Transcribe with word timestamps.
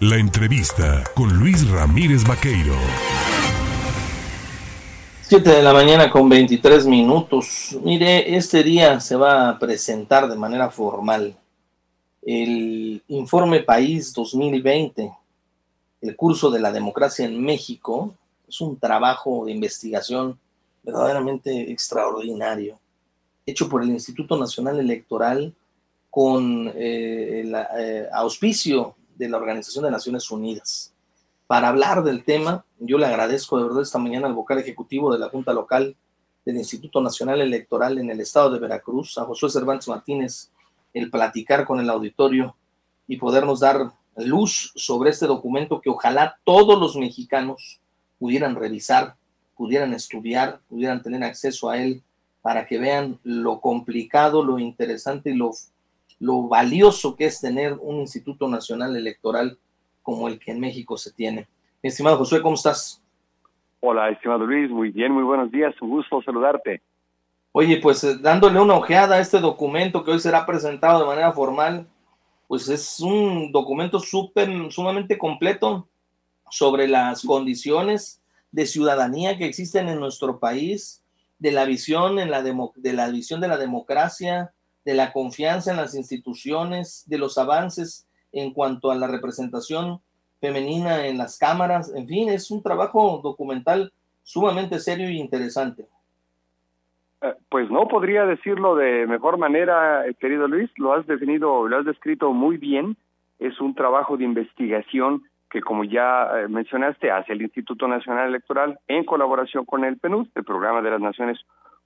La 0.00 0.16
entrevista 0.16 1.02
con 1.12 1.36
Luis 1.40 1.68
Ramírez 1.68 2.22
Vaqueiro. 2.22 2.76
7 5.22 5.50
de 5.50 5.60
la 5.60 5.72
mañana 5.72 6.08
con 6.08 6.28
23 6.28 6.86
minutos. 6.86 7.76
Mire, 7.82 8.36
este 8.36 8.62
día 8.62 9.00
se 9.00 9.16
va 9.16 9.48
a 9.48 9.58
presentar 9.58 10.28
de 10.28 10.36
manera 10.36 10.70
formal 10.70 11.36
el 12.22 13.02
informe 13.08 13.64
País 13.64 14.12
2020, 14.12 15.12
el 16.02 16.14
curso 16.14 16.48
de 16.48 16.60
la 16.60 16.70
democracia 16.70 17.26
en 17.26 17.42
México. 17.42 18.14
Es 18.48 18.60
un 18.60 18.78
trabajo 18.78 19.46
de 19.46 19.50
investigación 19.50 20.38
verdaderamente 20.84 21.72
extraordinario, 21.72 22.78
hecho 23.44 23.68
por 23.68 23.82
el 23.82 23.88
Instituto 23.88 24.38
Nacional 24.38 24.78
Electoral 24.78 25.52
con 26.08 26.68
eh, 26.76 27.40
el 27.40 27.52
eh, 27.76 28.08
auspicio 28.12 28.94
de 29.18 29.28
la 29.28 29.36
Organización 29.36 29.84
de 29.84 29.90
Naciones 29.90 30.30
Unidas. 30.30 30.94
Para 31.46 31.68
hablar 31.68 32.02
del 32.04 32.24
tema, 32.24 32.64
yo 32.78 32.98
le 32.98 33.06
agradezco 33.06 33.58
de 33.58 33.64
verdad 33.64 33.82
esta 33.82 33.98
mañana 33.98 34.26
al 34.26 34.34
vocal 34.34 34.58
ejecutivo 34.58 35.12
de 35.12 35.18
la 35.18 35.28
Junta 35.28 35.52
Local 35.52 35.96
del 36.44 36.56
Instituto 36.56 37.00
Nacional 37.00 37.40
Electoral 37.40 37.98
en 37.98 38.10
el 38.10 38.20
estado 38.20 38.50
de 38.50 38.58
Veracruz, 38.58 39.18
a 39.18 39.24
Josué 39.24 39.50
Cervantes 39.50 39.88
Martínez, 39.88 40.50
el 40.94 41.10
platicar 41.10 41.66
con 41.66 41.80
el 41.80 41.90
auditorio 41.90 42.56
y 43.06 43.16
podernos 43.16 43.60
dar 43.60 43.92
luz 44.16 44.72
sobre 44.76 45.10
este 45.10 45.26
documento 45.26 45.80
que 45.80 45.90
ojalá 45.90 46.38
todos 46.44 46.78
los 46.78 46.96
mexicanos 46.96 47.80
pudieran 48.18 48.54
revisar, 48.54 49.16
pudieran 49.56 49.94
estudiar, 49.94 50.60
pudieran 50.68 51.02
tener 51.02 51.24
acceso 51.24 51.68
a 51.68 51.78
él 51.78 52.02
para 52.40 52.66
que 52.66 52.78
vean 52.78 53.18
lo 53.24 53.60
complicado, 53.60 54.44
lo 54.44 54.58
interesante 54.58 55.30
y 55.30 55.34
lo 55.34 55.50
lo 56.20 56.48
valioso 56.48 57.16
que 57.16 57.26
es 57.26 57.40
tener 57.40 57.74
un 57.80 57.96
Instituto 57.96 58.48
Nacional 58.48 58.96
Electoral 58.96 59.58
como 60.02 60.28
el 60.28 60.38
que 60.38 60.52
en 60.52 60.60
México 60.60 60.96
se 60.96 61.12
tiene. 61.12 61.46
Mi 61.82 61.88
estimado 61.88 62.18
Josué, 62.18 62.42
¿cómo 62.42 62.54
estás? 62.54 63.02
Hola, 63.80 64.10
estimado 64.10 64.44
Luis, 64.44 64.70
muy 64.70 64.90
bien, 64.90 65.12
muy 65.12 65.22
buenos 65.22 65.50
días, 65.50 65.74
un 65.80 65.90
gusto 65.90 66.20
saludarte. 66.22 66.82
Oye, 67.52 67.78
pues 67.78 68.02
eh, 68.04 68.16
dándole 68.18 68.60
una 68.60 68.74
ojeada 68.74 69.16
a 69.16 69.20
este 69.20 69.38
documento 69.38 70.02
que 70.02 70.10
hoy 70.10 70.20
será 70.20 70.44
presentado 70.44 71.00
de 71.00 71.06
manera 71.06 71.32
formal, 71.32 71.86
pues 72.48 72.68
es 72.68 72.98
un 73.00 73.52
documento 73.52 74.00
súper, 74.00 74.48
sumamente 74.72 75.16
completo 75.18 75.86
sobre 76.50 76.88
las 76.88 77.22
condiciones 77.22 78.20
de 78.50 78.66
ciudadanía 78.66 79.36
que 79.36 79.44
existen 79.44 79.88
en 79.88 80.00
nuestro 80.00 80.38
país, 80.40 81.04
de 81.38 81.52
la 81.52 81.64
visión 81.64 82.18
en 82.18 82.30
la 82.30 82.42
de 82.42 82.92
la 82.92 83.08
visión 83.10 83.40
de 83.40 83.48
la 83.48 83.58
democracia, 83.58 84.52
de 84.84 84.94
la 84.94 85.12
confianza 85.12 85.70
en 85.70 85.76
las 85.76 85.94
instituciones, 85.94 87.04
de 87.06 87.18
los 87.18 87.38
avances 87.38 88.06
en 88.32 88.52
cuanto 88.52 88.90
a 88.90 88.94
la 88.94 89.06
representación 89.06 90.00
femenina 90.40 91.06
en 91.06 91.18
las 91.18 91.38
cámaras, 91.38 91.92
en 91.94 92.06
fin, 92.06 92.28
es 92.28 92.50
un 92.50 92.62
trabajo 92.62 93.20
documental 93.22 93.92
sumamente 94.22 94.78
serio 94.78 95.10
y 95.10 95.18
interesante. 95.18 95.86
Eh, 97.22 97.34
pues 97.48 97.70
no 97.70 97.88
podría 97.88 98.24
decirlo 98.26 98.76
de 98.76 99.06
mejor 99.06 99.38
manera, 99.38 100.06
eh, 100.06 100.14
querido 100.14 100.46
Luis, 100.46 100.70
lo 100.76 100.92
has 100.92 101.06
definido, 101.06 101.66
lo 101.66 101.78
has 101.78 101.84
descrito 101.84 102.32
muy 102.32 102.56
bien, 102.56 102.96
es 103.38 103.60
un 103.60 103.74
trabajo 103.74 104.16
de 104.16 104.24
investigación 104.24 105.24
que 105.50 105.62
como 105.62 105.84
ya 105.84 106.28
eh, 106.38 106.48
mencionaste 106.48 107.10
hace 107.10 107.32
el 107.32 107.42
Instituto 107.42 107.88
Nacional 107.88 108.28
Electoral 108.28 108.78
en 108.86 109.04
colaboración 109.04 109.64
con 109.64 109.84
el 109.84 109.96
PNUD, 109.96 110.28
el 110.34 110.44
Programa 110.44 110.82
de 110.82 110.90
las 110.90 111.00
Naciones 111.00 111.38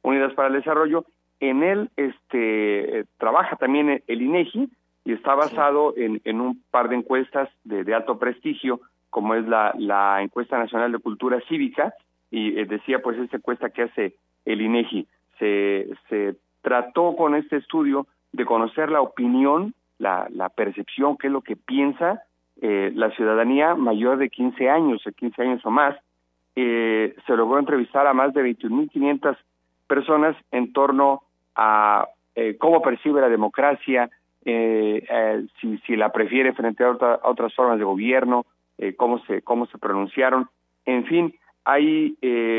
Unidas 0.02 0.34
para 0.34 0.48
el 0.48 0.54
Desarrollo, 0.54 1.04
en 1.42 1.64
él 1.64 1.90
este, 1.96 3.00
eh, 3.00 3.04
trabaja 3.18 3.56
también 3.56 4.02
el 4.06 4.22
INEGI 4.22 4.68
y 5.04 5.12
está 5.12 5.34
basado 5.34 5.92
en, 5.96 6.20
en, 6.24 6.40
un 6.40 6.62
par 6.70 6.88
de 6.88 6.94
encuestas 6.94 7.48
de, 7.64 7.82
de 7.82 7.94
alto 7.94 8.16
prestigio, 8.16 8.80
como 9.10 9.34
es 9.34 9.46
la, 9.48 9.74
la, 9.76 10.22
encuesta 10.22 10.56
nacional 10.56 10.92
de 10.92 11.00
cultura 11.00 11.40
cívica, 11.48 11.94
y 12.30 12.56
eh, 12.56 12.64
decía 12.64 13.02
pues 13.02 13.18
esta 13.18 13.38
encuesta 13.38 13.70
que 13.70 13.82
hace 13.82 14.14
el 14.44 14.60
INEGI. 14.60 15.08
Se, 15.40 15.88
se 16.08 16.36
trató 16.62 17.16
con 17.16 17.34
este 17.34 17.56
estudio 17.56 18.06
de 18.30 18.44
conocer 18.44 18.88
la 18.88 19.00
opinión, 19.00 19.74
la, 19.98 20.28
la 20.30 20.48
percepción, 20.48 21.18
qué 21.18 21.26
es 21.26 21.32
lo 21.32 21.42
que 21.42 21.56
piensa 21.56 22.22
eh, 22.60 22.92
la 22.94 23.10
ciudadanía 23.10 23.74
mayor 23.74 24.18
de 24.18 24.30
15 24.30 24.70
años, 24.70 25.02
de 25.04 25.12
15 25.12 25.42
años 25.42 25.66
o 25.66 25.70
más. 25.72 25.96
se 26.54 27.36
logró 27.36 27.58
entrevistar 27.58 28.06
a 28.06 28.14
más 28.14 28.32
de 28.32 28.42
21.500 28.44 29.36
personas 29.88 30.36
en 30.52 30.72
torno 30.72 31.24
a 31.56 32.08
eh, 32.34 32.56
cómo 32.58 32.80
percibe 32.82 33.20
la 33.20 33.28
democracia, 33.28 34.10
eh, 34.44 35.04
eh, 35.08 35.46
si, 35.60 35.78
si 35.86 35.96
la 35.96 36.10
prefiere 36.10 36.52
frente 36.52 36.84
a, 36.84 37.20
otras 37.24 37.54
formas 37.54 37.78
de 37.78 37.84
gobierno, 37.84 38.46
cómo 38.96 39.20
se 39.26 39.42
cómo 39.42 39.66
se 39.66 39.78
pronunciaron, 39.78 40.48
en 40.86 41.04
fin, 41.04 41.34
hay 41.64 42.16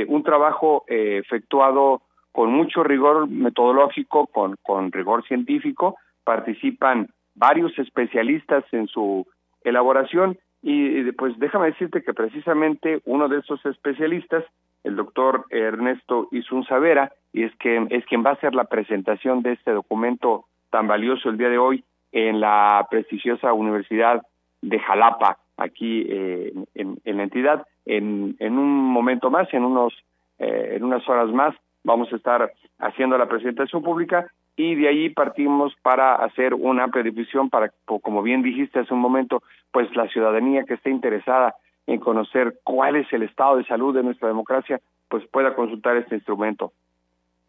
un 0.07 0.23
trabajo 0.23 0.85
efectuado 0.87 2.01
con 2.31 2.53
mucho 2.53 2.81
rigor 2.81 3.27
metodológico, 3.27 4.27
con, 4.27 4.55
con 4.63 4.93
rigor 4.93 5.27
científico, 5.27 5.97
participan 6.23 7.09
varios 7.35 7.77
especialistas 7.77 8.63
en 8.71 8.87
su 8.87 9.27
elaboración 9.65 10.37
y 10.61 11.11
pues 11.11 11.37
déjame 11.39 11.71
decirte 11.71 12.03
que 12.03 12.13
precisamente 12.13 13.01
uno 13.03 13.27
de 13.27 13.39
esos 13.39 13.65
especialistas 13.65 14.45
el 14.83 14.95
doctor 14.95 15.45
Ernesto 15.49 16.27
Isunzavera, 16.31 17.11
y 17.33 17.43
es 17.43 17.55
que 17.57 17.85
es 17.89 18.05
quien 18.05 18.23
va 18.23 18.31
a 18.31 18.33
hacer 18.33 18.53
la 18.53 18.65
presentación 18.65 19.41
de 19.41 19.53
este 19.53 19.71
documento 19.71 20.45
tan 20.69 20.87
valioso 20.87 21.29
el 21.29 21.37
día 21.37 21.49
de 21.49 21.57
hoy 21.57 21.83
en 22.11 22.39
la 22.39 22.87
prestigiosa 22.89 23.53
Universidad 23.53 24.21
de 24.61 24.79
Jalapa, 24.79 25.39
aquí 25.57 26.05
eh, 26.07 26.53
en, 26.75 26.99
la 27.03 27.23
entidad. 27.23 27.65
En, 27.85 28.35
en 28.39 28.57
un 28.57 28.69
momento 28.69 29.29
más, 29.29 29.51
en 29.53 29.65
unos 29.65 29.93
eh, 30.39 30.75
en 30.75 30.83
unas 30.83 31.07
horas 31.07 31.29
más, 31.31 31.55
vamos 31.83 32.11
a 32.11 32.15
estar 32.15 32.51
haciendo 32.79 33.17
la 33.17 33.27
presentación 33.27 33.83
pública 33.83 34.27
y 34.55 34.75
de 34.75 34.87
ahí 34.87 35.09
partimos 35.09 35.73
para 35.81 36.15
hacer 36.15 36.53
una 36.53 36.83
amplia 36.83 37.03
difusión 37.03 37.49
para, 37.49 37.71
como 37.85 38.21
bien 38.21 38.41
dijiste 38.41 38.79
hace 38.79 38.93
un 38.93 38.99
momento, 38.99 39.41
pues 39.71 39.93
la 39.95 40.07
ciudadanía 40.09 40.63
que 40.63 40.75
esté 40.75 40.89
interesada 40.89 41.55
en 41.87 41.99
conocer 41.99 42.59
cuál 42.63 42.95
es 42.95 43.11
el 43.11 43.23
estado 43.23 43.57
de 43.57 43.65
salud 43.65 43.95
de 43.95 44.03
nuestra 44.03 44.27
democracia, 44.27 44.79
pues 45.09 45.25
pueda 45.27 45.55
consultar 45.55 45.97
este 45.97 46.15
instrumento. 46.15 46.71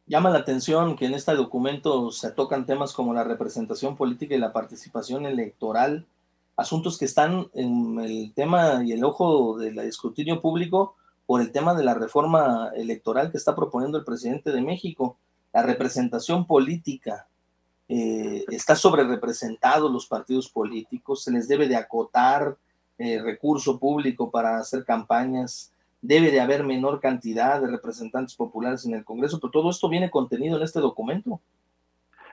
Llama 0.07 0.29
la 0.29 0.41
atención 0.41 0.97
que 0.97 1.07
en 1.07 1.15
este 1.15 1.35
documento 1.35 2.11
se 2.11 2.31
tocan 2.31 2.67
temas 2.67 2.93
como 2.93 3.15
la 3.15 3.25
representación 3.25 3.97
política 3.97 4.35
y 4.35 4.39
la 4.39 4.53
participación 4.53 5.25
electoral, 5.25 6.07
asuntos 6.57 6.99
que 6.99 7.07
están 7.07 7.49
en 7.55 7.99
el 8.01 8.35
tema 8.35 8.85
y 8.85 8.93
el 8.93 9.03
ojo 9.03 9.57
del 9.57 9.79
escrutinio 9.79 10.43
público 10.43 10.95
por 11.25 11.41
el 11.41 11.53
tema 11.53 11.75
de 11.75 11.85
la 11.85 11.95
reforma 11.95 12.71
electoral 12.77 13.31
que 13.31 13.39
está 13.39 13.57
proponiendo 13.57 13.97
el 13.97 14.05
presidente 14.05 14.53
de 14.53 14.61
México. 14.61 15.17
La 15.55 15.63
representación 15.63 16.47
política 16.47 17.27
eh, 17.89 18.45
está 18.49 18.77
sobre 18.77 19.05
representado 19.05 19.89
los 19.89 20.07
partidos 20.07 20.51
políticos, 20.51 21.25
se 21.25 21.31
les 21.31 21.49
debe 21.49 21.67
de 21.67 21.77
acotar 21.77 22.59
eh, 22.99 23.23
recurso 23.23 23.79
público 23.79 24.31
para 24.31 24.59
hacer 24.59 24.85
campañas, 24.85 25.73
debe 26.05 26.31
de 26.31 26.41
haber 26.41 26.65
menor 26.65 27.01
cantidad 27.01 27.63
de 27.63 27.71
representantes 27.71 28.37
populares 28.37 28.85
en 28.85 28.95
el 28.95 29.05
Congreso, 29.05 29.39
pero 29.41 29.51
todo 29.51 29.71
esto 29.71 29.89
viene 29.89 30.11
contenido 30.11 30.59
en 30.59 30.63
este 30.63 30.79
documento. 30.81 31.41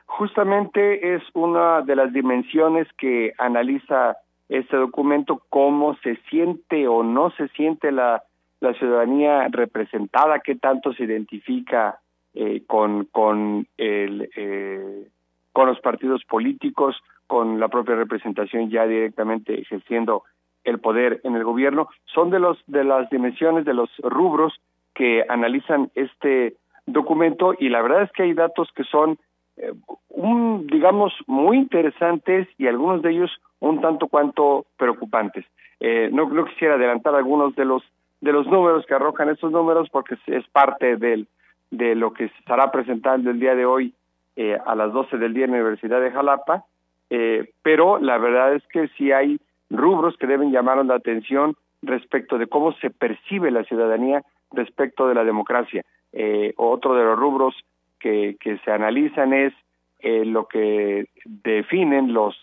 Justamente 0.06 1.16
es 1.16 1.24
una 1.34 1.82
de 1.82 1.96
las 1.96 2.12
dimensiones 2.12 2.86
que 2.98 3.34
analiza 3.38 4.18
este 4.50 4.76
documento, 4.76 5.42
cómo 5.48 5.96
se 6.04 6.18
siente 6.30 6.86
o 6.90 7.02
no 7.02 7.32
se 7.32 7.48
siente 7.50 7.94
la, 7.94 8.24
la 8.60 8.74
ciudadanía 8.74 9.48
representada, 9.50 10.42
qué 10.42 10.56
tanto 10.56 10.92
se 10.92 11.06
identifica 11.06 12.02
eh, 12.34 12.64
con, 12.68 13.06
con, 13.06 13.68
el, 13.78 14.30
eh, 14.36 15.08
con 15.54 15.68
los 15.68 15.80
partidos 15.80 16.26
políticos, 16.26 16.98
con 17.26 17.58
la 17.62 17.70
propia 17.70 17.96
representación 17.96 18.70
ya 18.70 18.86
directamente 18.86 19.62
ejerciendo 19.62 20.24
el 20.64 20.80
poder 20.80 21.22
en 21.24 21.36
el 21.36 21.44
gobierno, 21.44 21.90
son 22.06 22.30
de 22.30 22.40
los 22.40 22.58
de 22.68 22.84
las 22.84 23.10
dimensiones 23.10 23.66
de 23.66 23.74
los 23.74 23.90
rubros 24.00 24.54
que 24.94 25.24
analizan 25.28 25.90
este 25.96 26.56
documento 26.86 27.54
y 27.58 27.70
la 27.70 27.82
verdad 27.82 28.04
es 28.04 28.12
que 28.12 28.24
hay 28.24 28.34
datos 28.34 28.70
que 28.76 28.84
son 28.84 29.18
eh, 29.58 29.74
un 30.10 30.68
digamos 30.68 31.14
muy 31.28 31.58
interesantes 31.58 32.48
y 32.58 32.68
algunos 32.68 33.02
de 33.02 33.12
ellos 33.12 33.32
un 33.60 33.80
tanto 33.82 34.08
cuanto 34.08 34.66
preocupantes. 34.78 35.46
Eh, 35.80 36.10
no, 36.12 36.30
quisiera 36.46 36.76
adelantar 36.76 37.16
algunos 37.16 37.56
de 37.56 37.66
los 37.66 37.84
de 38.20 38.32
los 38.32 38.46
números 38.48 38.86
que 38.86 38.94
arrojan 38.94 39.30
estos 39.30 39.52
números 39.52 39.90
porque 39.90 40.16
es 40.28 40.48
parte 40.50 40.98
del 40.98 41.28
de 41.72 41.96
lo 41.96 42.14
que 42.14 42.28
se 42.28 42.38
estará 42.40 42.70
presentando 42.72 43.32
el 43.32 43.40
día 43.40 43.56
de 43.56 43.66
hoy 43.66 43.94
eh, 44.36 44.58
a 44.66 44.76
las 44.76 44.94
12 44.94 45.18
del 45.18 45.34
día 45.34 45.46
en 45.46 45.52
la 45.52 45.58
Universidad 45.58 46.02
de 46.02 46.12
Jalapa, 46.12 46.66
eh, 47.10 47.52
pero 47.64 48.00
la 48.00 48.18
verdad 48.18 48.54
es 48.54 48.64
que 48.68 48.88
sí 48.98 49.12
hay 49.12 49.40
rubros 49.72 50.16
que 50.18 50.28
deben 50.28 50.52
llamar 50.52 50.86
la 50.86 50.96
atención 50.96 51.56
respecto 51.82 52.38
de 52.38 52.48
cómo 52.48 52.74
se 52.74 52.90
percibe 52.90 53.50
la 53.52 53.64
ciudadanía 53.64 54.24
respecto 54.52 55.08
de 55.08 55.16
la 55.16 55.24
democracia. 55.24 55.84
Eh, 56.14 56.54
otro 56.58 56.94
de 56.96 57.04
los 57.04 57.18
rubros 57.18 57.56
que, 58.00 58.38
se 58.64 58.72
analizan 58.72 59.34
es 59.34 59.54
eh, 60.00 60.26
lo 60.26 60.48
que 60.48 61.08
definen 61.26 62.14
los, 62.14 62.36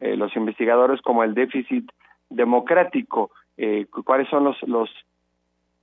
eh, 0.00 0.16
los 0.16 0.34
investigadores 0.36 1.00
como 1.02 1.22
el 1.24 1.34
déficit 1.34 1.90
democrático, 2.30 3.30
eh, 3.56 3.86
cuáles 4.04 4.28
son 4.28 4.44
los, 4.44 4.56
los, 4.62 4.90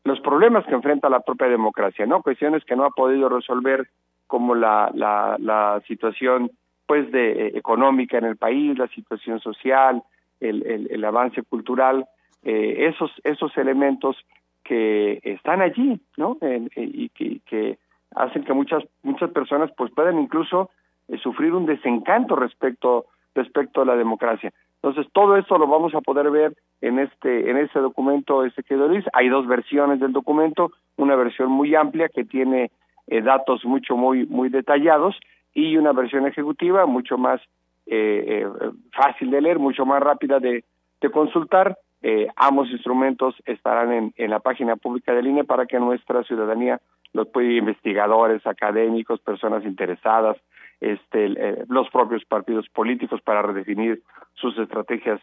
los 0.03 0.19
problemas 0.21 0.65
que 0.65 0.73
enfrenta 0.73 1.09
la 1.09 1.19
propia 1.19 1.47
democracia, 1.47 2.05
¿no? 2.05 2.23
Cuestiones 2.23 2.63
que 2.63 2.75
no 2.75 2.85
ha 2.85 2.89
podido 2.91 3.29
resolver 3.29 3.88
como 4.25 4.55
la, 4.55 4.89
la, 4.94 5.35
la 5.39 5.81
situación 5.88 6.51
pues 6.85 7.11
de 7.11 7.31
eh, 7.31 7.51
económica 7.55 8.17
en 8.17 8.25
el 8.25 8.38
país, 8.38 8.77
la 8.77 8.88
situación 8.88 9.39
social, 9.41 10.01
el, 10.39 10.87
el, 10.89 11.05
avance 11.05 11.41
cultural, 11.43 12.05
eh, 12.43 12.87
esos 12.87 13.11
esos 13.23 13.55
elementos 13.57 14.17
que 14.63 15.19
están 15.23 15.61
allí, 15.61 15.99
¿no? 16.17 16.37
y 16.75 17.09
que, 17.09 17.77
hacen 18.15 18.43
que 18.43 18.53
muchas 18.53 18.83
muchas 19.03 19.31
personas 19.31 19.71
pues 19.77 19.91
puedan 19.91 20.19
incluso 20.19 20.69
eh, 21.07 21.17
sufrir 21.17 21.53
un 21.53 21.65
desencanto 21.65 22.35
respecto 22.35 23.05
respecto 23.35 23.81
a 23.81 23.85
la 23.85 23.95
democracia. 23.95 24.53
Entonces 24.81 25.11
todo 25.13 25.37
esto 25.37 25.57
lo 25.57 25.67
vamos 25.67 25.93
a 25.95 26.01
poder 26.01 26.29
ver 26.31 26.53
en 26.81 26.99
este 26.99 27.49
en 27.49 27.57
ese 27.57 27.79
documento 27.79 28.43
este 28.45 28.63
que 28.63 28.75
Luis. 28.75 29.05
Hay 29.13 29.29
dos 29.29 29.47
versiones 29.47 29.99
del 29.99 30.13
documento, 30.13 30.71
una 30.95 31.15
versión 31.15 31.51
muy 31.51 31.75
amplia 31.75 32.09
que 32.09 32.23
tiene 32.23 32.71
eh, 33.07 33.21
datos 33.21 33.65
mucho 33.65 33.95
muy 33.95 34.25
muy 34.25 34.49
detallados 34.49 35.15
y 35.53 35.75
una 35.77 35.91
versión 35.91 36.27
ejecutiva 36.27 36.85
mucho 36.85 37.17
más 37.17 37.41
eh, 37.87 38.45
eh 38.45 38.47
fácil 38.91 39.31
de 39.31 39.41
leer, 39.41 39.59
mucho 39.59 39.85
más 39.85 40.01
rápida 40.01 40.39
de, 40.39 40.63
de 41.01 41.11
consultar. 41.11 41.77
Eh, 42.01 42.27
ambos 42.35 42.69
instrumentos 42.69 43.35
estarán 43.45 44.13
en, 44.15 44.29
la 44.29 44.39
página 44.39 44.75
pública 44.75 45.13
del 45.13 45.27
INE 45.27 45.43
para 45.43 45.65
que 45.65 45.79
nuestra 45.79 46.23
ciudadanía, 46.23 46.79
los 47.13 47.27
investigadores, 47.35 48.45
académicos, 48.45 49.19
personas 49.21 49.65
interesadas, 49.65 50.37
este, 50.79 51.25
eh, 51.25 51.65
los 51.69 51.89
propios 51.89 52.23
partidos 52.25 52.69
políticos 52.69 53.19
para 53.21 53.41
redefinir 53.41 54.03
sus 54.35 54.57
estrategias 54.59 55.19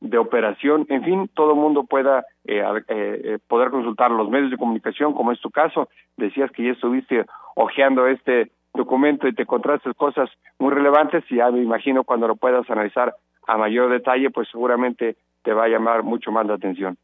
de 0.00 0.18
operación, 0.18 0.86
en 0.88 1.02
fin, 1.02 1.30
todo 1.34 1.52
el 1.52 1.58
mundo 1.58 1.84
pueda 1.84 2.24
eh, 2.44 2.62
eh, 2.88 3.38
poder 3.48 3.70
consultar 3.70 4.10
los 4.10 4.28
medios 4.28 4.50
de 4.50 4.56
comunicación, 4.56 5.12
como 5.12 5.32
es 5.32 5.40
tu 5.40 5.50
caso, 5.50 5.88
decías 6.16 6.50
que 6.52 6.64
ya 6.64 6.72
estuviste 6.72 7.24
hojeando 7.54 8.06
este 8.06 8.50
documento 8.78 9.28
y 9.28 9.34
te 9.34 9.42
encontraste 9.42 9.92
cosas 9.94 10.30
muy 10.58 10.72
relevantes 10.72 11.24
y 11.30 11.36
ya 11.36 11.50
me 11.50 11.62
imagino 11.62 12.04
cuando 12.04 12.26
lo 12.28 12.36
puedas 12.36 12.68
analizar 12.70 13.14
a 13.46 13.56
mayor 13.58 13.90
detalle, 13.90 14.30
pues 14.30 14.48
seguramente 14.50 15.16
te 15.42 15.52
va 15.52 15.64
a 15.64 15.68
llamar 15.68 16.02
mucho 16.02 16.30
más 16.30 16.46
la 16.46 16.54
atención. 16.54 16.96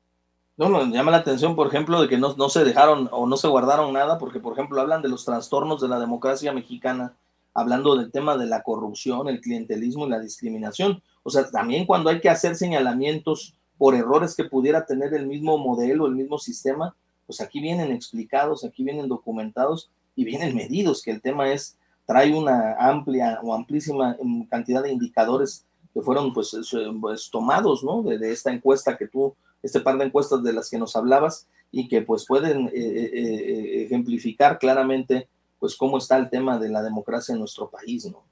No, 0.57 0.69
nos 0.69 0.89
llama 0.89 1.11
la 1.11 1.19
atención, 1.19 1.57
por 1.57 1.67
ejemplo, 1.67 2.01
de 2.01 2.09
que 2.09 2.17
no, 2.17 2.35
no 2.37 2.49
se 2.49 2.65
dejaron 2.65 3.09
o 3.11 3.27
no 3.27 3.37
se 3.37 3.49
guardaron 3.49 3.93
nada, 3.93 4.19
porque, 4.19 4.39
por 4.39 4.53
ejemplo, 4.53 4.81
hablan 4.81 5.03
de 5.03 5.09
los 5.09 5.25
trastornos 5.25 5.81
de 5.81 5.89
la 5.89 5.99
democracia 5.99 6.53
mexicana, 6.53 7.15
hablando 7.55 7.97
del 7.97 8.13
tema 8.13 8.37
de 8.37 8.47
la 8.47 8.63
corrupción, 8.63 9.29
el 9.29 9.41
clientelismo 9.41 10.07
y 10.07 10.11
la 10.11 10.21
discriminación. 10.21 11.03
O 11.25 11.31
sea, 11.31 11.51
también 11.51 11.87
cuando 11.87 12.09
hay 12.09 12.21
que 12.21 12.31
hacer 12.31 12.55
señalamientos 12.55 13.57
por 13.79 13.97
errores 13.97 14.37
que 14.37 14.45
pudiera 14.45 14.87
tener 14.87 15.13
el 15.15 15.27
mismo 15.27 15.59
modelo, 15.59 16.07
el 16.07 16.15
mismo 16.15 16.39
sistema, 16.39 16.95
pues 17.27 17.41
aquí 17.41 17.61
vienen 17.61 17.91
explicados, 17.91 18.65
aquí 18.65 18.85
vienen 18.85 19.09
documentados 19.09 19.91
y 20.17 20.25
vienen 20.25 20.55
medidos, 20.55 21.03
que 21.03 21.11
el 21.11 21.21
tema 21.21 21.53
es, 21.53 21.77
trae 22.07 22.35
una 22.35 22.75
amplia 22.79 23.41
o 23.43 23.55
amplísima 23.55 24.17
mm, 24.23 24.45
cantidad 24.45 24.83
de 24.83 24.93
indicadores 24.93 25.65
que 25.93 26.03
fueron 26.03 26.33
pues, 26.33 26.57
pues 27.01 27.31
tomados, 27.31 27.85
¿no? 27.85 28.03
De, 28.03 28.33
esta 28.33 28.53
encuesta 28.53 28.97
que 28.97 29.07
tú, 29.07 29.35
este 29.63 29.81
par 29.81 29.97
de 29.97 30.05
encuestas 30.05 30.43
de 30.43 30.53
las 30.53 30.69
que 30.69 30.79
nos 30.79 30.97
hablabas 30.97 31.49
y 31.71 31.89
que 31.89 32.03
pues 32.03 32.27
pueden 32.27 32.69
eh, 32.69 32.73
eh, 32.75 33.11
eh, 33.15 33.85
ejemplificar 33.85 34.59
claramente 34.59 35.29
pues 35.59 35.77
cómo 35.77 35.99
está 35.99 36.17
el 36.19 36.29
tema 36.29 36.59
de 36.59 36.69
la 36.69 36.83
democracia 36.83 37.33
en 37.33 37.39
nuestro 37.39 37.71
país, 37.71 38.05
¿no? 38.07 38.23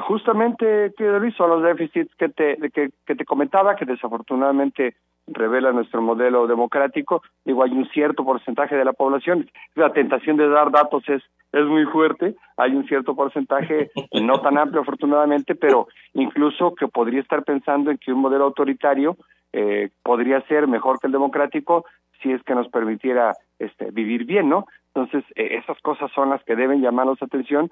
Justamente, 0.00 0.92
querido 0.96 1.18
Luis, 1.18 1.34
son 1.36 1.50
los 1.50 1.62
déficits 1.62 2.14
que 2.16 2.28
te, 2.28 2.56
que, 2.70 2.90
que 3.06 3.14
te 3.14 3.24
comentaba, 3.24 3.76
que 3.76 3.84
desafortunadamente 3.84 4.94
revela 5.26 5.72
nuestro 5.72 6.00
modelo 6.02 6.46
democrático. 6.46 7.22
Digo, 7.44 7.62
hay 7.62 7.72
un 7.72 7.88
cierto 7.90 8.24
porcentaje 8.24 8.74
de 8.74 8.84
la 8.84 8.92
población, 8.92 9.48
la 9.74 9.92
tentación 9.92 10.36
de 10.36 10.48
dar 10.48 10.70
datos 10.70 11.08
es 11.08 11.22
es 11.52 11.66
muy 11.66 11.84
fuerte, 11.84 12.34
hay 12.56 12.74
un 12.74 12.86
cierto 12.86 13.14
porcentaje, 13.14 13.90
no 14.12 14.40
tan 14.40 14.56
amplio 14.56 14.80
afortunadamente, 14.80 15.54
pero 15.54 15.86
incluso 16.14 16.74
que 16.74 16.88
podría 16.88 17.20
estar 17.20 17.44
pensando 17.44 17.90
en 17.90 17.98
que 17.98 18.12
un 18.12 18.20
modelo 18.20 18.44
autoritario 18.44 19.16
eh, 19.52 19.90
podría 20.02 20.40
ser 20.46 20.66
mejor 20.66 20.98
que 20.98 21.08
el 21.08 21.12
democrático 21.12 21.84
si 22.22 22.32
es 22.32 22.42
que 22.44 22.54
nos 22.54 22.68
permitiera 22.68 23.32
este, 23.58 23.90
vivir 23.90 24.24
bien, 24.24 24.48
¿no? 24.48 24.66
Entonces, 24.94 25.24
eh, 25.34 25.58
esas 25.62 25.78
cosas 25.82 26.10
son 26.12 26.30
las 26.30 26.42
que 26.44 26.56
deben 26.56 26.80
llamarnos 26.80 27.20
atención 27.20 27.70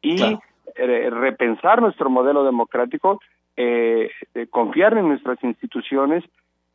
y 0.00 0.22
eh, 0.22 0.38
repensar 0.74 1.80
nuestro 1.80 2.10
modelo 2.10 2.44
democrático, 2.44 3.20
eh, 3.56 4.10
confiar 4.50 4.96
en 4.96 5.08
nuestras 5.08 5.42
instituciones, 5.42 6.24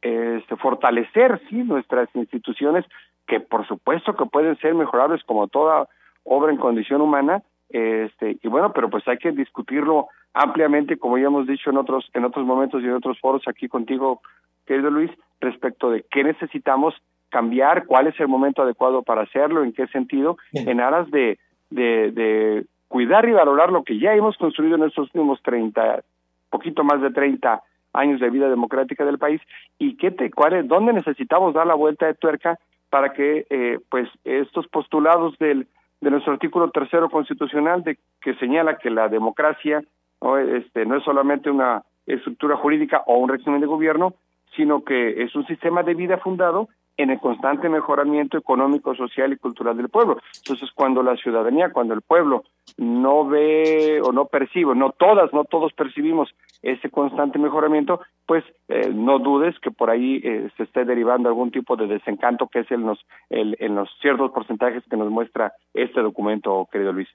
este, 0.01 0.56
fortalecer, 0.57 1.42
sí, 1.50 1.56
nuestras 1.63 2.09
instituciones, 2.15 2.86
que 3.27 3.39
por 3.39 3.68
supuesto 3.68 4.15
que 4.15 4.25
pueden 4.25 4.56
ser 4.57 4.75
mejorables 4.75 5.24
como 5.24 5.47
toda 5.47 5.88
obra 6.24 6.51
en 6.51 6.57
condición 6.57 7.01
humana, 7.01 7.42
este, 7.69 8.38
y 8.42 8.47
bueno, 8.47 8.71
pero 8.74 8.89
pues 8.89 9.07
hay 9.07 9.18
que 9.18 9.31
discutirlo 9.31 10.07
ampliamente, 10.33 10.98
como 10.98 11.18
ya 11.18 11.27
hemos 11.27 11.48
dicho 11.48 11.69
en 11.69 11.77
otros, 11.77 12.09
en 12.13 12.25
otros 12.25 12.45
momentos 12.45 12.83
y 12.83 12.86
en 12.86 12.94
otros 12.94 13.19
foros 13.19 13.48
aquí 13.48 13.68
contigo, 13.68 14.21
querido 14.65 14.91
Luis, 14.91 15.12
respecto 15.39 15.89
de 15.89 16.06
qué 16.12 16.24
necesitamos 16.24 16.94
cambiar, 17.30 17.86
cuál 17.86 18.07
es 18.07 18.19
el 18.19 18.27
momento 18.27 18.62
adecuado 18.62 19.01
para 19.01 19.24
hacerlo, 19.24 19.63
en 19.63 19.74
qué 19.74 19.88
sentido, 19.88 20.38
en 20.53 20.80
aras 20.80 21.09
de, 21.09 21.39
de, 21.69 22.12
de 22.12 22.65
cuidar 22.95 23.27
y 23.27 23.33
valorar 23.33 23.74
lo 23.74 23.83
que 23.83 24.00
ya 24.00 24.13
hemos 24.13 24.38
construido 24.38 24.77
en 24.77 24.83
estos 24.83 25.09
últimos 25.13 25.42
30, 25.42 26.01
poquito 26.50 26.86
más 26.86 27.01
de 27.01 27.12
30 27.12 27.62
años 27.92 28.21
de 28.21 28.30
vida 28.30 28.47
democrática 28.47 29.03
del 29.03 29.18
país 29.18 29.42
y 29.77 29.97
qué 29.97 30.12
te, 30.12 30.31
cuál 30.31 30.53
es, 30.53 30.65
dónde 30.65 30.94
necesitamos 30.94 31.53
dar 31.53 31.68
la 31.68 31.74
vuelta 31.74 32.06
de 32.06 32.13
tuerca 32.13 32.57
para 32.89 33.12
que 33.12 33.45
eh, 33.50 33.80
pues 33.89 34.07
estos 34.24 34.69
postulados 34.69 35.38
del 35.39 35.68
de 36.00 36.09
nuestro 36.09 36.31
artículo 36.31 36.69
tercero 36.69 37.09
constitucional 37.09 37.83
de 37.83 37.97
que 38.21 38.33
señala 38.36 38.77
que 38.77 38.89
la 38.89 39.09
democracia 39.09 39.83
no, 40.21 40.38
este, 40.38 40.86
no 40.86 40.95
es 40.95 41.03
solamente 41.03 41.50
una 41.50 41.83
estructura 42.06 42.56
jurídica 42.56 43.03
o 43.07 43.18
un 43.18 43.27
régimen 43.27 43.59
de 43.59 43.68
gobierno, 43.68 44.13
sino 44.56 44.86
que 44.86 45.21
es 45.21 45.36
un 45.36 45.45
sistema 45.48 45.83
de 45.83 45.95
vida 45.95 46.18
fundado 46.19 46.69
en 46.97 47.09
el 47.09 47.19
constante 47.19 47.69
mejoramiento 47.69 48.38
económico, 48.38 48.95
social 48.95 49.33
y 49.33 49.38
cultural 49.38 49.77
del 49.77 49.89
pueblo. 49.89 50.18
Entonces, 50.38 50.69
cuando 50.74 51.03
la 51.03 51.15
ciudadanía, 51.18 51.71
cuando 51.71 51.94
el 51.94 52.01
pueblo 52.01 52.44
no 52.77 53.25
ve 53.25 54.01
o 54.03 54.12
no 54.12 54.25
percibe, 54.25 54.75
no 54.75 54.92
todas, 54.92 55.33
no 55.33 55.44
todos 55.44 55.74
percibimos 55.74 56.33
ese 56.62 56.89
constante 56.89 57.38
mejoramiento, 57.38 58.01
pues 58.25 58.44
eh, 58.69 58.92
no 58.94 59.19
dudes 59.19 59.59
que 59.59 59.71
por 59.71 59.89
ahí 59.89 60.21
eh, 60.24 60.50
se 60.57 60.63
esté 60.63 60.86
derivando 60.86 61.29
algún 61.29 61.51
tipo 61.51 61.75
de 61.75 61.88
desencanto 61.88 62.48
que 62.48 62.60
es 62.60 62.72
en 62.72 62.84
los, 62.84 63.05
el, 63.29 63.55
en 63.60 63.75
los 63.75 63.89
ciertos 64.01 64.31
porcentajes 64.31 64.84
que 64.89 64.98
nos 64.98 65.10
muestra 65.12 65.53
este 65.74 66.01
documento, 66.01 66.67
querido 66.72 66.93
Luis. 66.93 67.10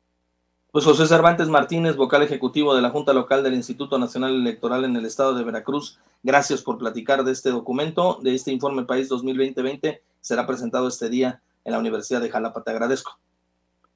Pues 0.72 0.84
José 0.84 1.06
Cervantes 1.06 1.48
Martínez, 1.48 1.96
vocal 1.96 2.22
ejecutivo 2.22 2.76
de 2.76 2.82
la 2.82 2.90
Junta 2.90 3.12
Local 3.12 3.42
del 3.42 3.54
Instituto 3.54 3.98
Nacional 3.98 4.36
Electoral 4.36 4.84
en 4.84 4.94
el 4.94 5.04
Estado 5.04 5.34
de 5.34 5.42
Veracruz, 5.42 5.98
gracias 6.22 6.62
por 6.62 6.78
platicar 6.78 7.24
de 7.24 7.32
este 7.32 7.50
documento, 7.50 8.20
de 8.22 8.36
este 8.36 8.52
informe 8.52 8.84
País 8.84 9.10
2020-20. 9.10 9.98
Será 10.20 10.46
presentado 10.46 10.86
este 10.86 11.08
día 11.08 11.40
en 11.64 11.72
la 11.72 11.80
Universidad 11.80 12.20
de 12.20 12.30
Jalapa. 12.30 12.62
Te 12.62 12.70
agradezco. 12.70 13.18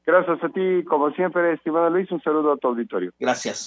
Gracias 0.05 0.43
a 0.43 0.49
ti, 0.49 0.83
como 0.85 1.13
siempre, 1.13 1.53
estimado 1.53 1.89
Luis. 1.91 2.11
Un 2.11 2.21
saludo 2.23 2.53
a 2.53 2.57
tu 2.57 2.67
auditorio. 2.67 3.13
Gracias. 3.21 3.63